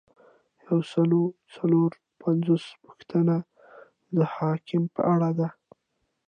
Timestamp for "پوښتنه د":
2.85-4.17